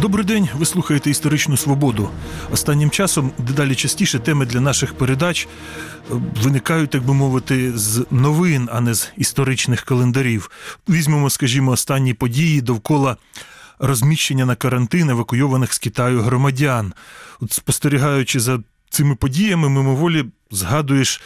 [0.00, 2.10] Добрий день, ви слухаєте історичну свободу.
[2.52, 8.68] Останнім часом дедалі частіше теми для наших передач е, виникають, так би мовити, з новин,
[8.72, 10.50] а не з історичних календарів.
[10.88, 13.16] Візьмемо, скажімо, останні події довкола
[13.78, 16.92] розміщення на карантин евакуйованих з Китаю громадян.
[17.40, 18.58] От спостерігаючи за
[18.90, 21.20] цими подіями, мимоволі згадуєш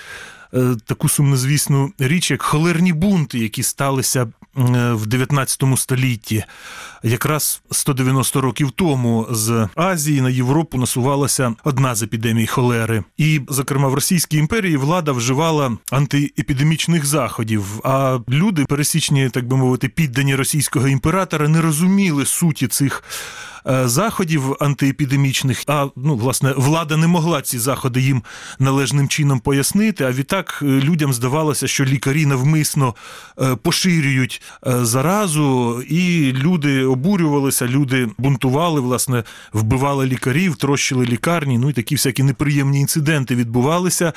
[0.55, 4.27] е, таку сумнозвісну річ, як холерні бунти, які сталися
[4.57, 6.45] в 19 столітті.
[7.03, 13.05] Якраз 190 років тому з Азії на Європу насувалася одна з епідемій холери.
[13.17, 17.65] І, зокрема, в Російській імперії влада вживала антиепідемічних заходів.
[17.85, 23.03] А люди, пересічні, так би мовити, піддані російського імператора, не розуміли суті цих.
[23.67, 28.23] Е, Заходів антиепідемічних, а ну власне влада не могла ці заходи їм
[28.59, 30.05] належним чином пояснити.
[30.05, 32.95] А відтак е, людям здавалося, що лікарі навмисно
[33.41, 41.59] е, поширюють заразу, і люди обурювалися, люди бунтували, власне, вбивали лікарів, трощили лікарні.
[41.59, 44.13] Ну і такі всякі неприємні інциденти відбувалися.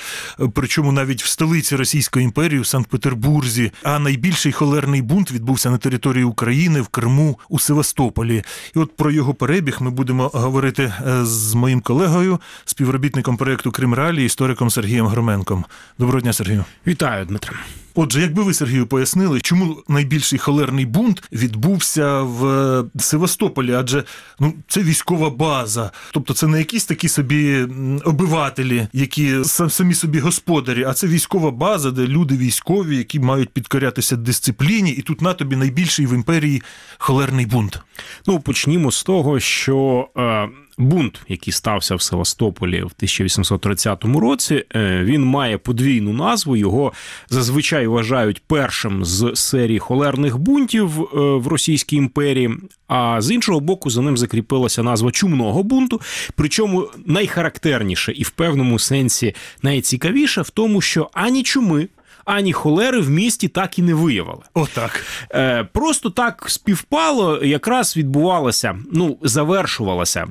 [0.53, 3.71] Причому навіть в столиці Російської імперії, в Санкт-Петербурзі.
[3.83, 8.43] А найбільший холерний бунт відбувся на території України в Криму у Севастополі.
[8.75, 13.93] І от про його перебіг ми будемо говорити е, з моїм колегою, співробітником проєкту Крим
[13.93, 15.65] Ралі, істориком Сергієм Громенком.
[15.99, 16.65] Доброго дня, Сергію.
[16.87, 17.53] Вітаю, Дмитро.
[17.99, 23.73] Отже, якби ви Сергію пояснили, чому найбільший холерний бунт відбувся в е, Севастополі?
[23.73, 24.03] Адже
[24.39, 27.67] ну це військова база, тобто це не якісь такі собі
[28.05, 33.49] обивателі, які са- самі собі господарі, а це військова база, де люди військові, які мають
[33.49, 36.61] підкорятися дисципліні, і тут на тобі найбільший в імперії
[36.97, 37.79] холерний бунт.
[38.27, 45.03] Ну почнімо з того, що е, бунт, який стався в Севастополі в 1830 році, е,
[45.03, 46.55] він має подвійну назву.
[46.55, 46.93] Його
[47.29, 52.57] зазвичай вважають першим з серії холерних бунтів е, в Російській імперії.
[52.87, 56.01] А з іншого боку, за ним закріпилася назва чумного бунту.
[56.35, 61.87] Причому найхарактерніше і в певному сенсі найцікавіше в тому, що ані чуми.
[62.25, 64.41] Ані холери в місті так і не виявили.
[64.53, 65.05] Отак.
[65.31, 70.27] Е, просто так співпало, якраз відбувалася, ну, завершувалася.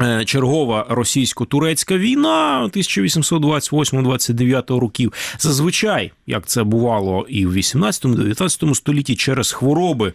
[0.00, 5.12] Е, Чергова російсько-турецька війна 1828-29 років.
[5.38, 10.12] Зазвичай, як це бувало і в 18-19 столітті, через хвороби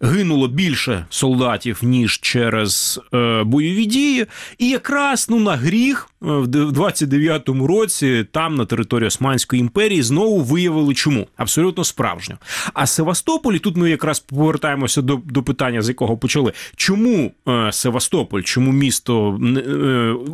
[0.00, 4.26] гинуло більше солдатів ніж через е, бойові дії.
[4.58, 10.40] І якраз ну на гріх е, в 29-му році там на території Османської імперії знову
[10.40, 12.38] виявили чому абсолютно справжньо.
[12.74, 16.52] А Севастополь, тут ми якраз повертаємося до, до питання, з якого почали.
[16.76, 17.32] Чому
[17.70, 19.21] Севастополь, чому місто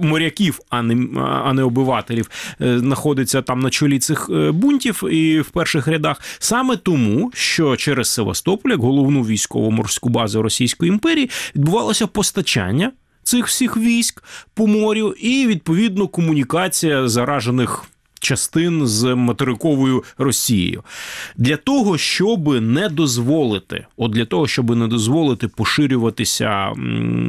[0.03, 5.41] моряків, а не, а не обивателів, е, знаходиться там на чолі цих е, бунтів і
[5.41, 6.21] в перших рядах?
[6.39, 13.77] Саме тому, що через Севастополь, як головну військово-морську базу Російської імперії, відбувалося постачання цих всіх
[13.77, 17.85] військ по морю, і відповідно комунікація заражених.
[18.19, 20.85] Частин з материковою Росією
[21.37, 26.73] для того, щоб не дозволити, от для того, щоб не дозволити поширюватися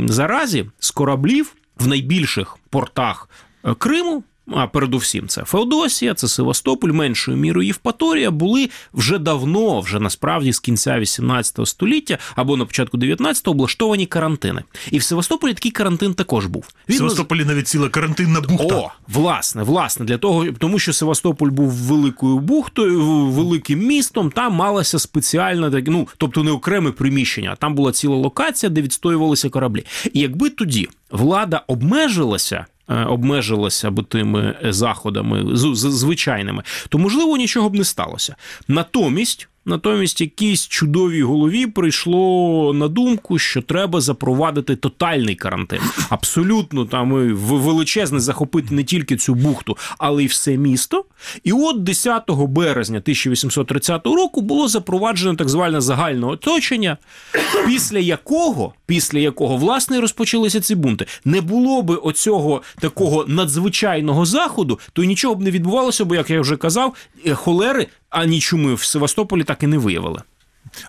[0.06, 3.30] заразі з кораблів в найбільших портах
[3.66, 4.24] е, Криму.
[4.52, 10.60] А передусім, це Феодосія, це Севастополь, меншою мірою Євпаторія, були вже давно, вже насправді з
[10.60, 14.64] кінця 18 століття або на початку 19-го облаштовані карантини.
[14.92, 16.68] І в Севастополі такий карантин також був.
[16.90, 18.76] В Севастополі навіть ціла карантинна бухта.
[18.76, 25.00] О, власне, власне, для того, тому що Севастополь був великою бухтою, великим містом, там малася
[25.00, 29.86] спеціальна, ну тобто не окреме приміщення, а там була ціла локація, де відстоювалися кораблі.
[30.14, 32.66] І якби тоді влада обмежилася.
[32.90, 38.36] Е, Обмежилася б тими е, заходами звичайними, то можливо нічого б не сталося.
[38.68, 45.80] Натомість, натомість, якійсь чудовій голові прийшло на думку, що треба запровадити тотальний карантин.
[46.10, 51.06] Абсолютно там в- величезне захопити не тільки цю бухту, але й все місто.
[51.44, 56.98] І от 10 березня 1830 року було запроваджено так зване загальне оточення,
[57.68, 61.06] після якого, після якого власне розпочалися ці бунти.
[61.26, 66.42] Не було би оцього такого надзвичайного заходу, то нічого б не відбувалося, бо як я
[66.42, 66.94] вже казав,
[67.26, 70.22] е, холери ані чуми в Севастополі так і не виявили.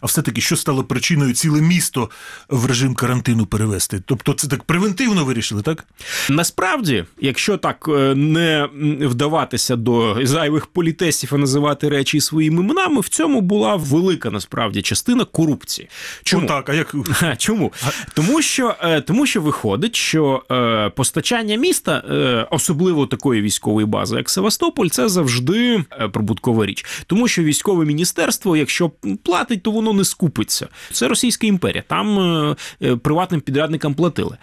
[0.01, 2.11] А все-таки, що стало причиною ціле місто
[2.49, 4.03] в режим карантину перевести?
[4.07, 5.85] Тобто, це так превентивно вирішили, так?
[6.31, 8.69] Насправді, якщо так е, не
[9.01, 15.25] вдаватися до зайвих політесів і називати речі своїми іменами, в цьому була велика насправді частина
[15.25, 15.89] корупції.
[16.23, 16.43] Чому?
[16.43, 16.95] Ну, так, а як
[17.39, 17.73] Чому?
[18.15, 22.03] Тому що, е, тому що виходить, що е, постачання міста,
[22.51, 26.85] особливо такої військової бази, як Севастополь, це завжди прибуткова річ.
[27.07, 28.91] Тому що військове міністерство, якщо
[29.23, 30.69] платить платять, то воно не скупиться.
[30.93, 31.85] Це Російська імперія.
[31.89, 34.37] Там е, е, приватним підрядникам платили.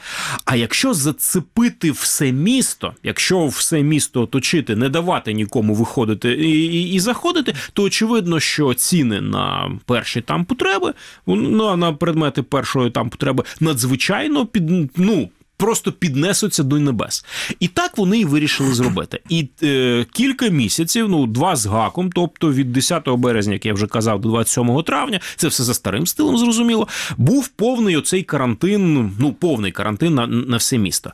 [0.45, 6.93] А якщо зацепити все місто, якщо все місто оточити, не давати нікому виходити і, і,
[6.93, 10.93] і заходити, то очевидно, що ціни на перші там потреби,
[11.27, 15.29] ну, на предмети першої там потреби надзвичайно під ну.
[15.57, 17.25] Просто піднесуться до небес,
[17.59, 19.19] і так вони і вирішили зробити.
[19.29, 23.87] І е, кілька місяців, ну два з гаком, тобто від 10 березня, як я вже
[23.87, 26.87] казав, до 27 травня, це все за старим стилем, зрозуміло.
[27.17, 31.11] Був повний оцей карантин, ну повний карантин на, на все місто.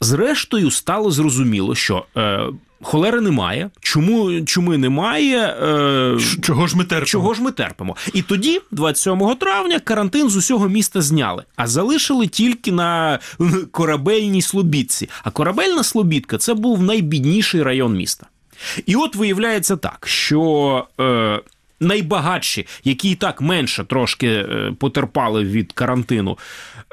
[0.00, 2.06] Зрештою, стало зрозуміло, що.
[2.16, 2.46] Е,
[2.82, 3.70] Холери немає.
[3.80, 5.38] Чому чуми немає?
[5.38, 7.06] Е, Чого ж ми терпимо?
[7.06, 7.96] Чого ж ми терпимо?
[8.14, 13.18] І тоді, 27 травня, карантин з усього міста зняли, а залишили тільки на
[13.70, 15.08] корабельній Слобідці.
[15.24, 18.26] А корабельна Слобідка це був найбідніший район міста.
[18.86, 20.86] І от виявляється так, що.
[21.00, 21.40] Е,
[21.82, 26.38] Найбагатші, які і так менше трошки е, потерпали від карантину,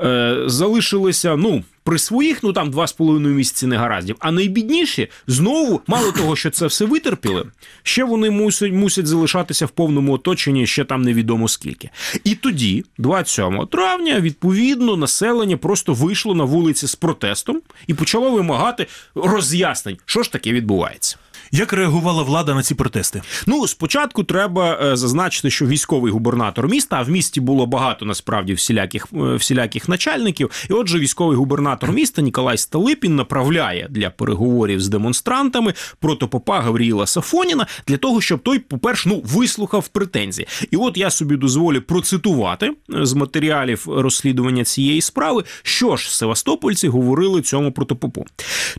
[0.02, 4.16] е, залишилися ну при своїх, ну там два з половиною місяці негараздів.
[4.20, 7.46] А найбідніші знову, мало того, що це все витерпіли,
[7.84, 11.90] ще вони мусять мусять залишатися в повному оточенні ще там невідомо скільки.
[12.24, 18.88] І тоді, 27 травня, відповідно, населення просто вийшло на вулиці з протестом і почало вимагати
[19.16, 21.18] роз'яснень, що ж таке відбувається.
[21.52, 23.22] Як реагувала влада на ці протести?
[23.46, 28.54] Ну, спочатку треба е, зазначити, що військовий губернатор міста, а в місті було багато насправді
[28.54, 30.52] всіляких е, всіляких начальників.
[30.70, 37.68] І отже, військовий губернатор міста Ніколай Сталипін направляє для переговорів з демонстрантами протопопа Гавріїла Сафоніна
[37.88, 40.48] для того, щоб той, по-перше, ну вислухав претензії.
[40.72, 46.88] І от я собі дозволю процитувати е, з матеріалів розслідування цієї справи, що ж Севастопольці
[46.88, 48.26] говорили цьому протопопу.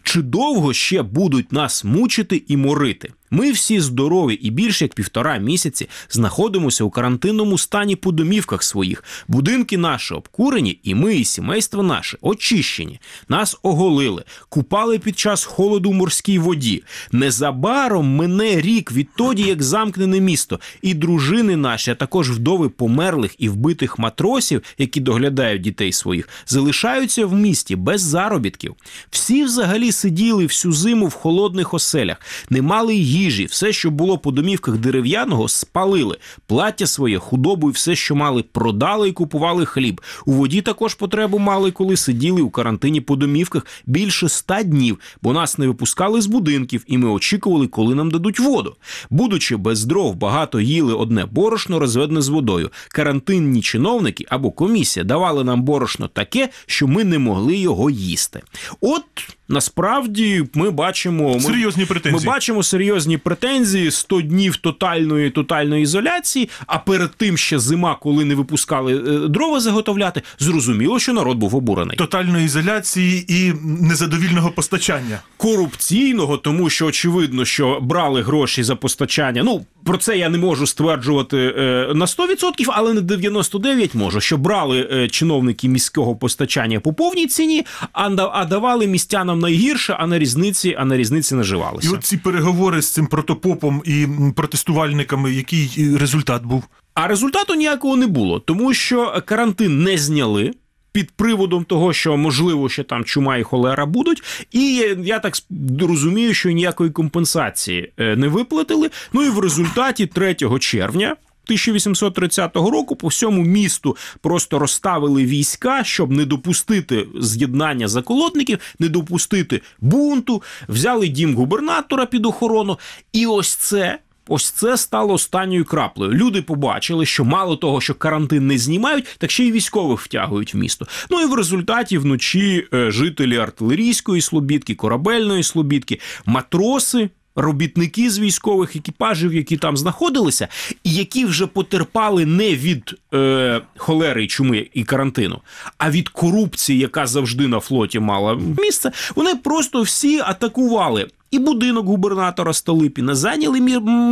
[0.03, 3.13] Чи довго ще будуть нас мучити і морити?
[3.31, 9.05] Ми всі здорові і більше як півтора місяці знаходимося у карантинному стані по домівках своїх.
[9.29, 13.01] Будинки наші обкурені, і ми, і сімейство наше очищені.
[13.29, 16.83] Нас оголили, купали під час холоду в морській воді.
[17.13, 23.49] Незабаром мине рік відтоді, як замкнене місто, і дружини наші, а також вдови померлих і
[23.49, 28.75] вбитих матросів, які доглядають дітей своїх, залишаються в місті без заробітків.
[29.11, 32.17] Всі взагалі сиділи всю зиму в холодних оселях,
[32.51, 36.19] не мали їжі, все, що було по домівках дерев'яного, спалили.
[36.47, 40.01] Плаття своє, худобу і все, що мали, продали і купували хліб.
[40.27, 45.33] У воді також потребу мали, коли сиділи у карантині по домівках більше ста днів, бо
[45.33, 48.77] нас не випускали з будинків, і ми очікували, коли нам дадуть воду.
[49.11, 52.71] Будучи без дров, багато їли одне борошно, розведене з водою.
[52.89, 58.43] Карантинні чиновники або комісія давали нам борошно таке, що ми не могли його їсти.
[58.81, 59.05] От
[59.49, 62.27] насправді ми бачимо серйозні претензії.
[62.27, 66.49] Ми бачимо серйозні претензії 100 днів тотальної тотальної ізоляції.
[66.67, 71.57] А перед тим ще зима, коли не випускали е, дрова заготовляти, зрозуміло, що народ був
[71.57, 71.97] обурений.
[71.97, 75.21] Тотальної ізоляції і незадовільного постачання.
[75.37, 79.43] Корупційного, тому що очевидно, що брали гроші за постачання.
[79.43, 84.39] Ну про це я не можу стверджувати е, на 100%, але на 99% можу, що
[84.39, 90.19] брали е, чиновники міського постачання по повній ціні, а, а давали містянам найгірше, а на
[90.19, 91.89] різниці, а на різниці наживалися.
[91.89, 94.07] І от ці переговори з цим протопопом і
[94.37, 96.65] протестувальниками, який результат був?
[96.95, 100.53] А результату ніякого не було, тому що карантин не зняли.
[100.93, 105.35] Під приводом того, що можливо ще там чума і холера будуть, і я так
[105.81, 108.91] розумію, що ніякої компенсації не виплатили.
[109.13, 111.17] Ну і в результаті 3 червня.
[111.49, 119.63] 1830 року по всьому місту просто розставили війська, щоб не допустити з'єднання заколотників, не допустити
[119.81, 120.43] бунту.
[120.69, 122.79] Взяли дім губернатора під охорону,
[123.13, 123.99] і ось це.
[124.29, 126.13] Ось це стало останньою краплею.
[126.13, 130.57] Люди побачили, що мало того, що карантин не знімають, так ще й військових втягують в
[130.57, 130.87] місто.
[131.11, 137.11] Ну і в результаті вночі жителі артилерійської слобідки, корабельної слобідки, матроси.
[137.41, 140.49] Робітники з військових екіпажів, які там знаходилися,
[140.85, 145.41] і які вже потерпали не від е, холери, чуми і карантину,
[145.79, 151.87] а від корупції, яка завжди на флоті мала місце, вони просто всі атакували і будинок
[151.87, 153.61] губернатора Столипіна, зайняли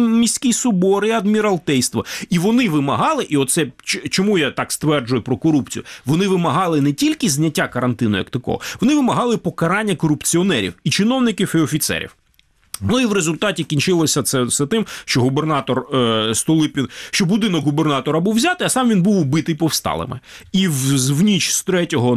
[0.09, 2.05] міський собор і адміралтейство.
[2.31, 3.67] І вони вимагали, і оце
[4.11, 5.85] чому я так стверджую про корупцію.
[6.07, 11.59] Вони вимагали не тільки зняття карантину, як такого, вони вимагали покарання корупціонерів і чиновників і
[11.59, 12.17] офіцерів.
[12.81, 18.21] Ну і в результаті кінчилося це все тим, що губернатор е, Столипін, що будинок губернатора
[18.21, 20.21] був взятий, а сам він був убитий повсталими.
[20.53, 21.89] І в, в ніч з 3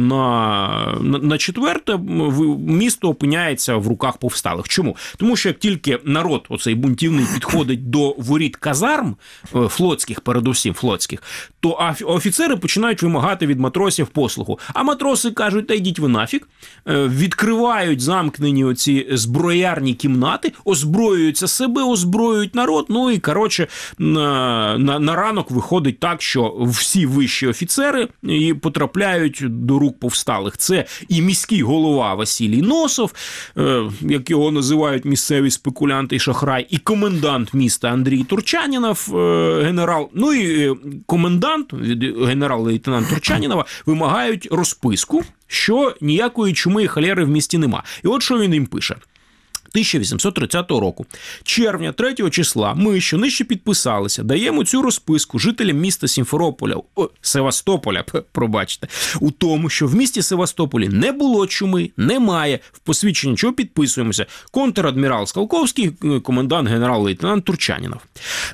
[1.00, 4.68] на, на 4 в- місто опиняється в руках повсталих.
[4.68, 4.96] Чому?
[5.16, 9.16] Тому що як тільки народ, оцей бунтівний, підходить до воріт казарм
[9.56, 11.22] е, флотських, передусім флотських,
[11.60, 14.58] то офіцери починають вимагати від матросів послугу.
[14.74, 16.40] А матроси кажуть, та йдіть ви нафіг,
[16.88, 22.86] Е, відкривають замкнені оці зброярні кімнати, озброюються себе, озброюють народ.
[22.88, 23.66] Ну і коротше,
[23.98, 30.56] на, на, на ранок виходить так, що всі вищі офіцери і потрапляють до рук повсталих.
[30.56, 33.12] Це і міський голова Василій Носов,
[33.58, 40.10] е, як його називають місцеві спекулянти і шахрай, і комендант міста Андрій Турчанінов, е, генерал.
[40.14, 40.76] Ну і е,
[41.06, 41.74] комендант
[42.26, 47.82] генерал-лейтенант Турчанінова вимагають розписку, що ніякої чуми і холери в місті нема.
[48.04, 48.96] І от що він їм пише.
[49.72, 51.06] 1830 року,
[51.42, 58.04] червня 3 числа, ми, що нижче підписалися, даємо цю розписку жителям міста Сімферополя, о, Севастополя,
[58.32, 58.88] пробачте,
[59.20, 62.58] у тому, що в місті Севастополі не було чуми, немає.
[62.72, 64.26] В посвідченні чого підписуємося.
[64.52, 68.00] Контр-адмірал Скалковський, е, комендант генерал-лейтенант Турчанінов.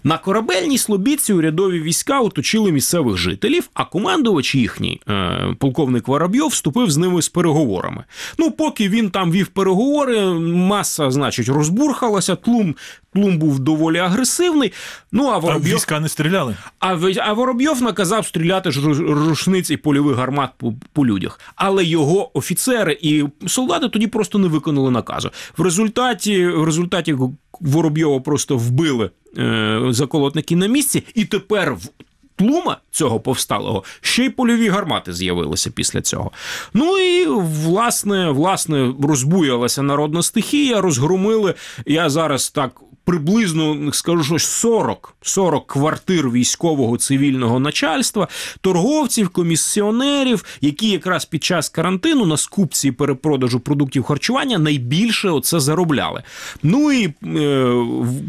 [0.04, 6.90] На корабельній слобідці урядові війська оточили місцевих жителів, а командувач їхній, е, полковник Воробйов, вступив
[6.90, 8.04] з ними з переговорами.
[8.38, 12.74] Ну, поки він там вів переговори, маса, значить, розбурхалася, тлум,
[13.12, 14.72] тлум був доволі агресивний.
[15.12, 16.56] Ну, а А війська не стріляли?
[16.78, 21.40] А, а Воробйов наказав стріляти ж рушниць і польових гармат по, по людях.
[21.56, 25.30] Але його офіцери і солдати тоді просто не виконали наказу.
[25.56, 27.16] В результаті, в результаті
[27.60, 31.88] Воробйова просто вбили е, заколотники на місці, і тепер в.
[32.36, 36.30] Тлума цього повсталого ще й польові гармати з'явилися після цього.
[36.74, 41.54] Ну і власне, власне, розбуялася народна стихія, розгромили.
[41.86, 48.28] Я зараз так приблизно скажу, що 40, 40 квартир військового цивільного начальства,
[48.60, 56.22] торговців, комісіонерів, які якраз під час карантину на скупці перепродажу продуктів харчування найбільше оце заробляли.
[56.62, 57.74] Ну і е,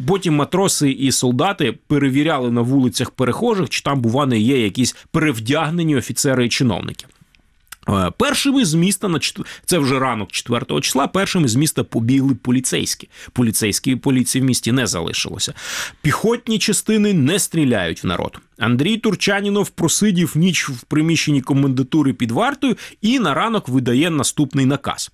[0.07, 5.95] потім матроси і солдати перевіряли на вулицях перехожих, чи там, бува, не є якісь перевдягнені
[5.95, 7.05] офіцери і чиновники.
[7.89, 9.19] Е, Першими з міста на
[9.65, 11.07] це вже ранок 4 числа.
[11.07, 13.09] Першими з міста побігли поліцейські.
[13.33, 15.53] Поліцейської поліції в місті не залишилося.
[16.01, 18.39] Піхотні частини не стріляють в народ.
[18.59, 25.11] Андрій Турчанінов просидів ніч в приміщенні комендатури під вартою і на ранок видає наступний наказ.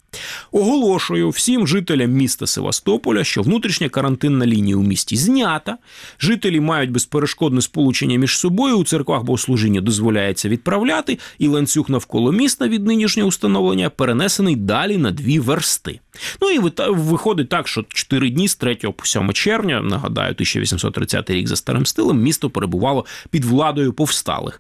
[0.52, 5.78] Оголошую всім жителям міста Севастополя, що внутрішня карантинна лінія у місті знята.
[6.20, 8.78] Жителі мають безперешкодне сполучення між собою.
[8.78, 15.12] У церквах богослужіння дозволяється відправляти, і ланцюг навколо міста від нинішнього установлення перенесений далі на
[15.12, 16.00] дві версти.
[16.42, 21.48] Ну і виходить так, що 4 дні з 3 по 7 червня, нагадаю, 1830 рік
[21.48, 24.60] за старим стилем, місто перебувало під владою повсталих.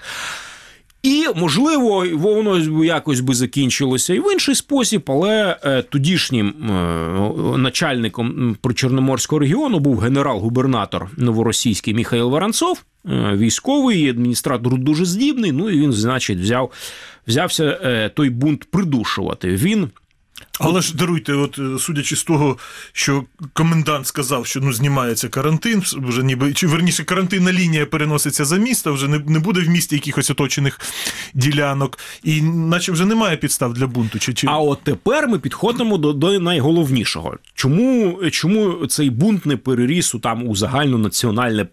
[1.04, 8.58] І можливо, воно якось би закінчилося і в інший спосіб, але е, тодішнім е, начальником
[8.62, 15.52] причорноморського регіону був генерал-губернатор новоросійський Михайло Воронцов, е, військовий адміністратор дуже здібний.
[15.52, 16.72] Ну і він, значить, взяв,
[17.28, 19.56] взявся е, той бунт придушувати.
[19.56, 19.90] Він
[20.60, 22.58] Але ж даруйте, от е, судячи з того,
[22.92, 23.24] що
[23.54, 28.94] комендант сказав, що ну знімається карантин, вже ніби чи верніше карантинна лінія переноситься за місто,
[28.94, 30.80] вже не, не буде в місті якихось оточених
[31.34, 34.20] ділянок, і наче вже немає підстав для бунту.
[34.20, 34.48] Чи, чи...
[34.48, 37.38] А от тепер ми підходимо до, до найголовнішого.
[37.56, 41.68] Чому, чому цей бунт не переріс у там у загальнонаціональне,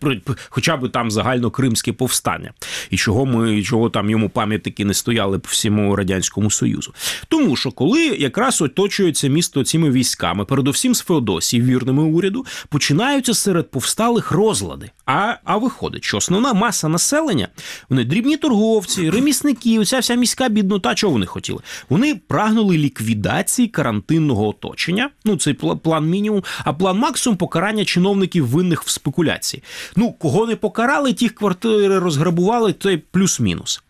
[0.48, 2.52] хоча б там загальнокримське повстання,
[2.90, 6.94] і чого ми чого там йому пам'ятники не стояли по всьому радянському союзу?
[7.28, 13.70] Тому що коли якраз оточується місто цими військами, передусім з Феодосії, вірними уряду, починаються серед
[13.70, 14.90] повсталих розлади.
[15.06, 17.48] А, а виходить, що основна маса населення,
[17.88, 21.58] вони дрібні торговці, ремісники, оця вся міська біднота, чого вони хотіли?
[21.88, 25.10] Вони прагнули ліквідації карантинного оточення.
[25.24, 29.62] Ну, цей план мінімум, а план максимум покарання чиновників винних в спекуляції.
[29.96, 33.82] Ну, кого не покарали, тих квартири розграбували, то плюс-мінус.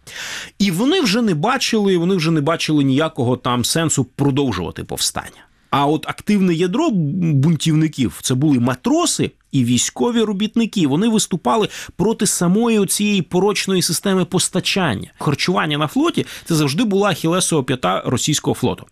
[0.58, 5.46] І вони вже не бачили, вони вже не бачили ніякого там сенсу продовжувати повстання.
[5.70, 10.86] А от активне ядро бунтівників це були матроси і військові робітники.
[10.86, 15.12] Вони виступали проти самої цієї порочної системи постачання.
[15.18, 18.86] Харчування на флоті це завжди була ахілесова п'ята російського флоту.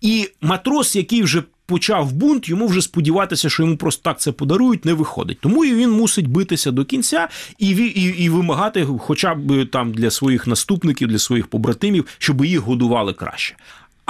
[0.00, 4.84] І матрос, який вже почав бунт, йому вже сподіватися, що йому просто так це подарують,
[4.84, 5.38] не виходить.
[5.40, 10.10] Тому і він мусить битися до кінця і, і, і вимагати, хоча б там для
[10.10, 13.56] своїх наступників, для своїх побратимів, щоб їх годували краще.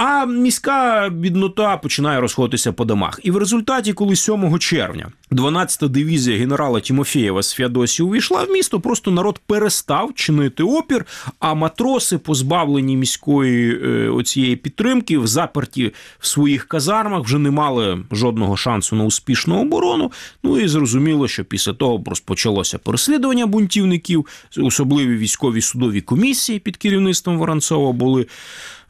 [0.03, 3.19] А міська біднота починає розходитися по домах.
[3.23, 8.79] І в результаті, коли 7 червня 12-та дивізія генерала Тімофєєва з Феодосії увійшла в місто,
[8.79, 11.05] просто народ перестав чинити опір.
[11.39, 18.03] А матроси, позбавлені міської е, оцієї підтримки, в заперті в своїх казармах, вже не мали
[18.11, 20.11] жодного шансу на успішну оборону.
[20.43, 24.25] Ну і зрозуміло, що після того розпочалося переслідування бунтівників,
[24.57, 28.25] особливі військові судові комісії під керівництвом Воронцова були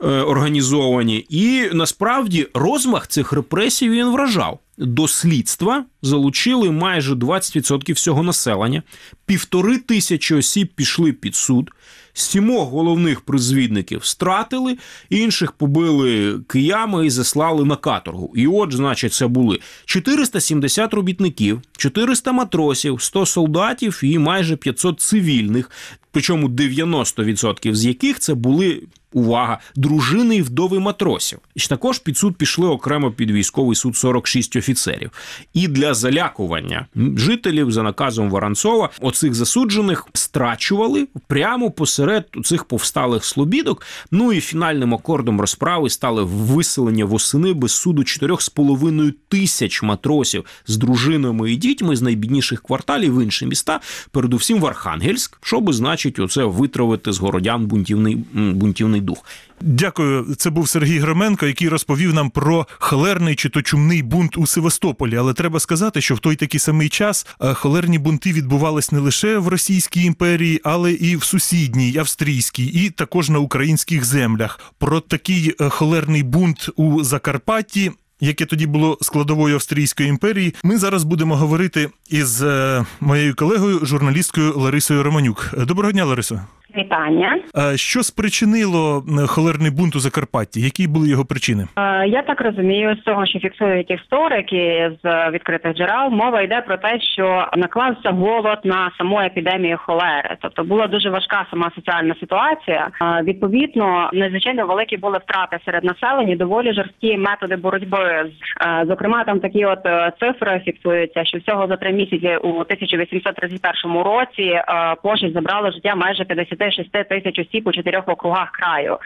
[0.07, 1.25] організовані.
[1.29, 4.59] І насправді розмах цих репресій він вражав.
[4.77, 8.83] До слідства залучили майже 20% всього населення,
[9.25, 11.71] півтори тисячі осіб пішли під суд,
[12.13, 14.77] сімох головних призвідників стратили,
[15.09, 18.33] інших побили киями і заслали на каторгу.
[18.35, 25.71] І от, значить, це були 470 робітників, 400 матросів, 100 солдатів і майже 500 цивільних.
[26.11, 28.81] Причому 90% з яких це були
[29.13, 31.39] увага, дружини і вдови матросів.
[31.55, 35.11] І також під суд пішли окремо під військовий суд 46 офіцерів.
[35.53, 43.81] І для залякування жителів за наказом Воронцова оцих засуджених страчували прямо посеред цих повсталих слобідок.
[44.11, 51.51] Ну і фінальним акордом розправи стали виселення восени без суду 4,5 тисяч матросів з дружинами
[51.51, 53.79] і дітьми з найбідніших кварталів в інші міста,
[54.11, 58.53] передусім в Архангельськ, що би значить оце витравити з городян бунтівний м,
[59.01, 59.25] бунтівний дух.
[59.61, 60.35] Дякую.
[60.35, 65.17] Це був Сергій Громенко, який розповів нам про холерний чи то чумний бунт у Севастополі.
[65.17, 69.37] Але треба сказати, що в той такий самий час е, холерні бунти відбувались не лише
[69.37, 74.59] в Російській імперії, але і в сусідній австрійській, і також на українських землях.
[74.77, 77.91] Про такий е, холерний бунт у Закарпатті.
[78.23, 84.59] Яке тоді було складовою Австрійської імперії, ми зараз будемо говорити із е, моєю колегою, журналісткою
[84.59, 85.53] Ларисою Романюк.
[85.57, 86.41] Доброго дня, Ларисо.
[86.77, 87.39] Вітання.
[87.73, 90.61] Е, Що спричинило холерний бунт у Закарпатті?
[90.61, 91.63] Які були його причини?
[91.77, 96.77] Е, Я так розумію, з того, що фіксують історики з відкритих джерел, мова йде про
[96.77, 100.37] те, що наклався голод на саму епідемію холери.
[100.41, 102.89] Тобто була дуже важка сама соціальна ситуація.
[103.01, 107.97] Е, Відповідно, надзвичайно великі були втрати серед населення, доволі жорсткі методи боротьби.
[108.25, 109.79] з- Зокрема, там такі от
[110.19, 114.61] цифри фіксуються, що всього за три місяці у 1831 році
[115.03, 116.25] пошесть забрало життя майже
[116.61, 118.97] 56 тисяч осіб у чотирьох округах краю.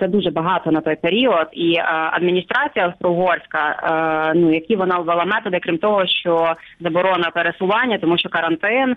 [0.00, 1.78] Це дуже багато на той період, і
[2.12, 8.28] адміністрація австро-угорська, е, ну які вона ввела методи, крім того, що заборона пересування, тому що
[8.28, 8.96] карантин,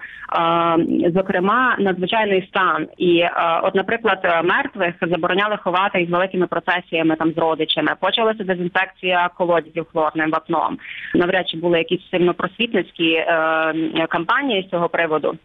[1.16, 2.88] зокрема, надзвичайний стан.
[2.98, 3.24] І
[3.64, 7.92] от, наприклад, мертвих забороняли ховати із великими процесіями там з родичами.
[8.00, 10.78] Почалася дезінфекція колодязів хлорним вапном.
[11.16, 13.28] Навряд чи були якісь сильно просвітницькі е,
[14.10, 15.36] кампанії з цього приводу.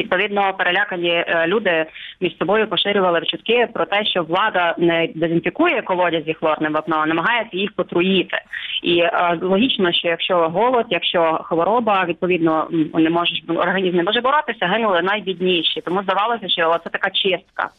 [0.00, 1.86] Відповідно, перелякані е, люди
[2.20, 7.56] між собою поширювали чутки про те, що влада не дезінфікує колодязі хлорним вапном, а намагається
[7.56, 8.38] їх потруїти.
[8.82, 14.66] І е, логічно, що якщо голод, якщо хвороба, відповідно не можеш організм не може боротися,
[14.66, 15.80] гинули найбідніші.
[15.80, 17.70] Тому здавалося, що це така чистка.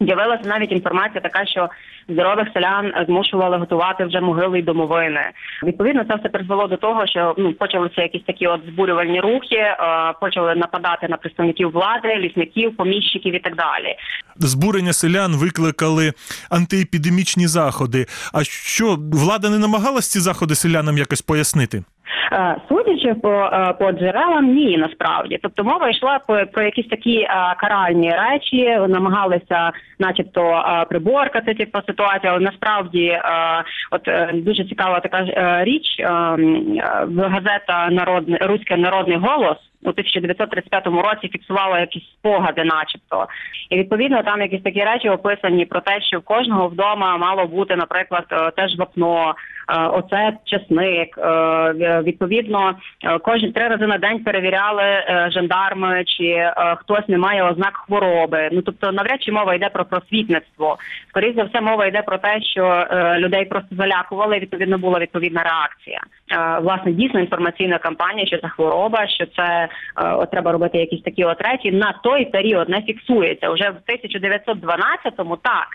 [0.00, 1.68] З'явилася навіть інформація така, що
[2.08, 5.20] здорових селян змушували готувати вже могили й домовини.
[5.62, 9.76] Відповідно, це все призвело до того, що ну почалися якісь такі от збурювальні рухи, е,
[10.20, 13.96] почали нападати на представників влади, лісників, поміщиків і так далі.
[14.36, 16.12] Збурення селян викликали
[16.50, 18.06] антиепідемічні заходи.
[18.32, 21.82] А що влада не намагалась ці заходи селянам якось пояснити?
[22.32, 25.38] Е, Судячи по, е, по джерелам, ні, насправді.
[25.42, 32.32] Тобто мова йшла про, про якісь такі е, каральні речі, намагалися, начебто, приборкати типу, ситуацію,
[32.32, 33.20] але насправді
[33.90, 35.24] от дуже цікава така
[35.64, 36.00] річ.
[36.00, 36.06] е,
[37.16, 39.56] газета Народний Руський народний голос.
[39.82, 43.26] У 1935 році фіксувала якісь спогади, начебто,
[43.70, 47.76] і відповідно там якісь такі речі описані про те, що в кожного вдома мало бути,
[47.76, 48.24] наприклад,
[48.56, 49.34] теж вапно,
[49.68, 51.18] оцет, чесник.
[51.18, 57.18] Е, Відповідно, е, кожні три рази на день перевіряли е, жандарми, чи е, хтось не
[57.18, 58.48] має ознак хвороби.
[58.52, 60.78] Ну тобто, навряд чи мова йде про просвітництво.
[61.08, 64.36] Скоріше за все, мова йде про те, що е, людей просто залякували.
[64.36, 66.00] і, Відповідно, була відповідна реакція.
[66.32, 71.02] Е, Власне, дійсно інформаційна кампанія, що це хвороба, що це е, от треба робити якісь
[71.02, 71.72] такі от речі.
[71.72, 73.50] На той період не фіксується.
[73.50, 75.66] Уже в 1912-му так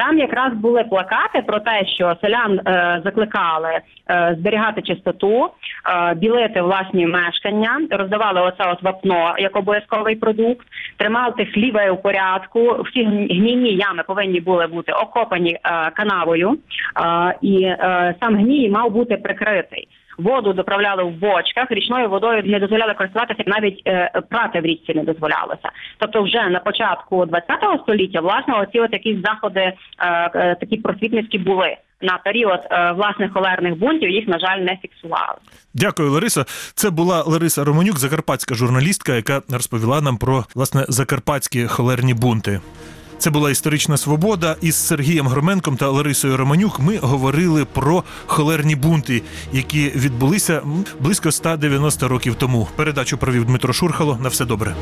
[0.00, 6.62] там якраз були плакати про те, що селян е, закликали е, зберігати чистоту, е, білити
[6.62, 12.82] власні мешкання, роздавали оце от вапно як обов'язковий продукт, тримати хліба у порядку.
[12.90, 18.70] Всі гні- гнійні ями повинні були бути окопані е, канавою, е, і е, сам гній
[18.70, 19.88] мав бути прикритий.
[20.18, 25.04] Воду доправляли в бочках, річною водою не дозволяли користуватися, навіть е, прати в річці не
[25.04, 25.70] дозволялося.
[25.98, 29.74] Тобто, вже на початку ХХ століття, власне, оці от якісь заходи е,
[30.34, 31.76] е, такі просвітницькі були.
[32.02, 35.38] На період е, власне холерних бунтів їх на жаль не фіксували.
[35.74, 36.44] Дякую, Лариса.
[36.74, 42.60] Це була Лариса Романюк, закарпатська журналістка, яка розповіла нам про власне закарпатські холерні бунти.
[43.20, 44.56] Це була історична свобода.
[44.60, 50.62] Із Сергієм Громенком та Ларисою Романюк ми говорили про холерні бунти, які відбулися
[51.00, 52.68] близько 190 років тому.
[52.76, 54.18] Передачу провів Дмитро Шурхало.
[54.22, 54.74] На все добре.